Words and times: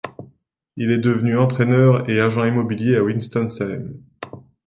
Il 0.77 0.89
est 0.89 0.97
devenu 0.97 1.37
entraineur 1.37 2.09
et 2.09 2.19
agent 2.21 2.43
immobilier 2.43 2.95
à 2.95 3.03
Winston-Salem. 3.03 4.01